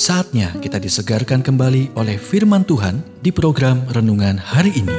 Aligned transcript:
Saatnya 0.00 0.56
kita 0.64 0.80
disegarkan 0.80 1.44
kembali 1.44 1.92
oleh 1.92 2.16
firman 2.16 2.64
Tuhan 2.64 3.04
di 3.20 3.28
program 3.28 3.84
renungan 3.92 4.40
hari 4.40 4.72
ini. 4.72 4.96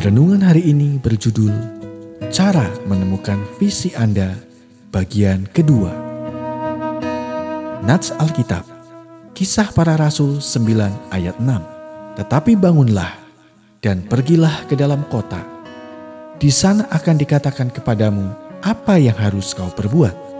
Renungan 0.00 0.40
hari 0.40 0.72
ini 0.72 0.96
berjudul 0.96 1.52
Cara 2.32 2.64
Menemukan 2.88 3.44
Visi 3.60 3.92
Anda 3.92 4.40
bagian 4.88 5.44
kedua. 5.52 5.92
Nats 7.84 8.16
Alkitab 8.16 8.64
Kisah 9.36 9.68
Para 9.76 10.00
Rasul 10.00 10.40
9 10.40 11.12
ayat 11.12 11.36
6 11.36 11.44
Tetapi 12.16 12.56
bangunlah 12.56 13.12
dan 13.84 14.00
pergilah 14.08 14.64
ke 14.64 14.80
dalam 14.80 15.04
kota 15.12 15.57
di 16.38 16.54
sana 16.54 16.86
akan 16.94 17.18
dikatakan 17.18 17.74
kepadamu 17.74 18.30
apa 18.62 18.94
yang 18.94 19.18
harus 19.18 19.50
kau 19.54 19.66
perbuat. 19.74 20.30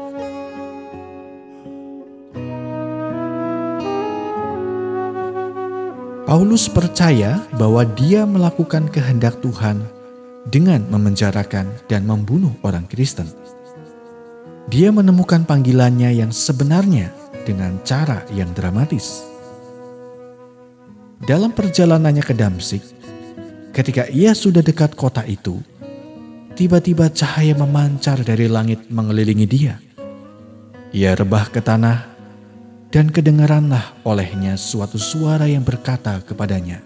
Paulus 6.29 6.69
percaya 6.71 7.41
bahwa 7.57 7.83
dia 7.99 8.29
melakukan 8.29 8.87
kehendak 8.93 9.41
Tuhan 9.43 9.81
dengan 10.47 10.85
memenjarakan 10.87 11.67
dan 11.91 12.05
membunuh 12.05 12.53
orang 12.63 12.87
Kristen. 12.87 13.27
Dia 14.69 14.93
menemukan 14.93 15.49
panggilannya 15.49 16.13
yang 16.21 16.29
sebenarnya 16.29 17.11
dengan 17.49 17.81
cara 17.81 18.23
yang 18.29 18.53
dramatis. 18.53 19.25
Dalam 21.25 21.51
perjalanannya 21.57 22.21
ke 22.21 22.37
Damsik, 22.37 22.85
ketika 23.73 24.05
ia 24.13 24.37
sudah 24.37 24.61
dekat 24.61 24.93
kota 24.93 25.25
itu, 25.25 25.65
tiba-tiba 26.59 27.07
cahaya 27.07 27.55
memancar 27.55 28.19
dari 28.27 28.51
langit 28.51 28.91
mengelilingi 28.91 29.47
dia. 29.47 29.79
Ia 30.91 31.15
rebah 31.15 31.47
ke 31.55 31.63
tanah, 31.63 32.11
dan 32.91 33.15
kedengaranlah 33.15 33.95
olehnya 34.03 34.59
suatu 34.59 34.99
suara 34.99 35.47
yang 35.47 35.63
berkata 35.63 36.19
kepadanya, 36.27 36.83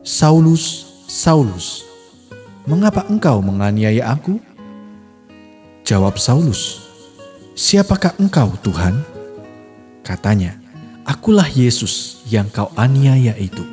Saulus, 0.00 0.88
Saulus, 1.04 1.84
mengapa 2.64 3.04
engkau 3.12 3.44
menganiaya 3.44 4.08
aku? 4.08 4.40
Jawab 5.84 6.16
Saulus, 6.16 6.80
Siapakah 7.52 8.16
engkau 8.16 8.56
Tuhan? 8.64 9.04
Katanya, 10.00 10.56
Akulah 11.04 11.48
Yesus 11.48 12.24
yang 12.24 12.48
kau 12.48 12.72
aniaya 12.72 13.36
itu. 13.36 13.64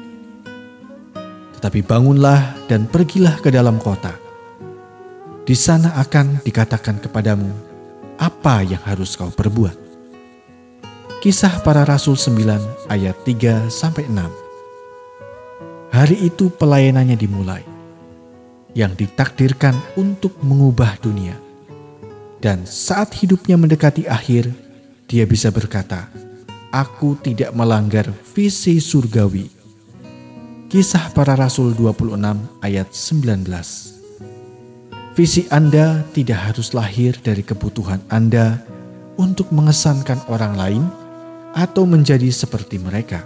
Tetapi 1.55 1.79
bangunlah 1.87 2.51
dan 2.67 2.83
pergilah 2.87 3.39
ke 3.39 3.47
dalam 3.47 3.79
kota 3.79 4.22
di 5.43 5.59
sana 5.59 5.91
akan 5.99 6.39
dikatakan 6.39 7.03
kepadamu 7.03 7.51
apa 8.15 8.63
yang 8.63 8.79
harus 8.87 9.19
kau 9.19 9.27
perbuat. 9.27 9.75
Kisah 11.19 11.59
para 11.63 11.83
Rasul 11.83 12.15
9 12.15 12.87
ayat 12.87 13.15
3 13.27 13.67
sampai 13.67 14.07
6. 14.07 15.91
Hari 15.91 16.17
itu 16.23 16.47
pelayanannya 16.47 17.15
dimulai 17.19 17.63
yang 18.71 18.95
ditakdirkan 18.95 19.75
untuk 19.99 20.35
mengubah 20.43 20.95
dunia. 20.99 21.35
Dan 22.43 22.67
saat 22.67 23.15
hidupnya 23.15 23.55
mendekati 23.55 24.03
akhir, 24.03 24.51
dia 25.07 25.23
bisa 25.23 25.47
berkata, 25.51 26.11
Aku 26.73 27.15
tidak 27.19 27.53
melanggar 27.55 28.09
visi 28.33 28.81
surgawi. 28.81 29.47
Kisah 30.67 31.13
para 31.13 31.37
Rasul 31.37 31.77
26 31.77 32.17
ayat 32.65 32.89
19 32.89 33.92
Visi 35.13 35.45
Anda 35.53 36.01
tidak 36.09 36.41
harus 36.41 36.73
lahir 36.73 37.13
dari 37.21 37.45
kebutuhan 37.45 38.01
Anda 38.09 38.57
untuk 39.13 39.53
mengesankan 39.53 40.25
orang 40.25 40.57
lain 40.57 40.83
atau 41.53 41.85
menjadi 41.85 42.33
seperti 42.33 42.81
mereka. 42.81 43.21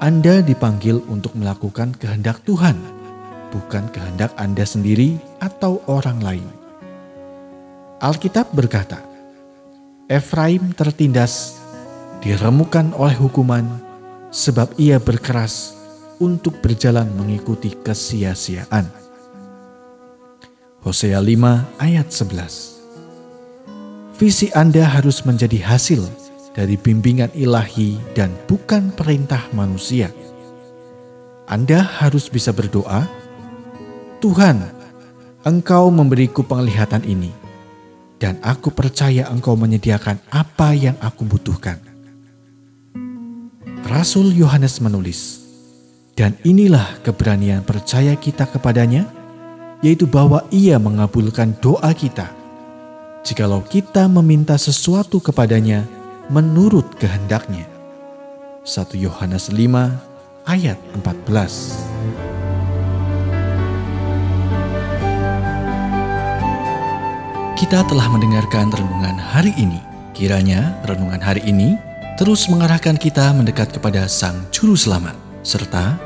Anda 0.00 0.40
dipanggil 0.40 1.04
untuk 1.12 1.36
melakukan 1.36 1.92
kehendak 2.00 2.40
Tuhan, 2.48 2.72
bukan 3.52 3.92
kehendak 3.92 4.32
Anda 4.40 4.64
sendiri 4.64 5.20
atau 5.44 5.84
orang 5.84 6.24
lain. 6.24 6.48
Alkitab 8.00 8.48
berkata, 8.56 9.04
Efraim 10.08 10.72
tertindas, 10.72 11.60
diremukan 12.24 12.96
oleh 12.96 13.16
hukuman, 13.20 13.68
sebab 14.32 14.72
ia 14.80 14.96
berkeras 14.96 15.76
untuk 16.16 16.64
berjalan 16.64 17.12
mengikuti 17.12 17.76
kesia-siaan. 17.76 19.05
Hosea 20.86 21.18
5 21.18 21.82
ayat 21.82 22.14
11. 22.14 22.78
Visi 24.22 24.54
Anda 24.54 24.86
harus 24.86 25.26
menjadi 25.26 25.58
hasil 25.58 26.06
dari 26.54 26.78
bimbingan 26.78 27.34
ilahi 27.34 27.98
dan 28.14 28.30
bukan 28.46 28.94
perintah 28.94 29.50
manusia. 29.50 30.14
Anda 31.50 31.82
harus 31.82 32.30
bisa 32.30 32.54
berdoa, 32.54 33.10
Tuhan, 34.22 34.62
Engkau 35.42 35.90
memberiku 35.90 36.46
penglihatan 36.46 37.02
ini, 37.02 37.34
dan 38.22 38.38
aku 38.38 38.70
percaya 38.70 39.26
Engkau 39.26 39.58
menyediakan 39.58 40.22
apa 40.30 40.70
yang 40.70 40.94
aku 41.02 41.26
butuhkan. 41.26 41.82
Rasul 43.90 44.30
Yohanes 44.30 44.78
menulis, 44.78 45.42
dan 46.14 46.38
inilah 46.46 47.02
keberanian 47.02 47.66
percaya 47.66 48.14
kita 48.14 48.46
kepadanya, 48.46 49.25
yaitu 49.84 50.08
bahwa 50.08 50.44
Ia 50.52 50.80
mengabulkan 50.80 51.56
doa 51.60 51.92
kita. 51.92 52.32
Jikalau 53.26 53.60
kita 53.66 54.06
meminta 54.06 54.54
sesuatu 54.54 55.18
kepadanya 55.18 55.82
menurut 56.30 56.86
kehendaknya. 56.96 57.66
1 58.62 58.94
Yohanes 58.98 59.50
5 59.50 60.46
ayat 60.46 60.78
14. 61.02 62.06
Kita 67.56 67.82
telah 67.88 68.06
mendengarkan 68.12 68.70
renungan 68.70 69.16
hari 69.18 69.50
ini. 69.58 69.80
Kiranya 70.14 70.76
renungan 70.86 71.20
hari 71.20 71.42
ini 71.44 71.74
terus 72.16 72.48
mengarahkan 72.48 72.96
kita 72.96 73.34
mendekat 73.36 73.74
kepada 73.74 74.08
Sang 74.08 74.48
Juru 74.48 74.72
Selamat, 74.78 75.12
serta 75.44 76.05